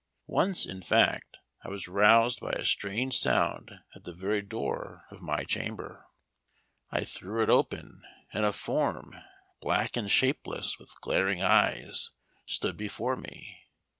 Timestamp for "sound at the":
3.15-4.15